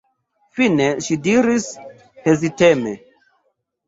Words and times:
Fine 0.59 0.85
ŝi 1.07 1.17
diris 1.27 1.67
heziteme: 2.23 2.95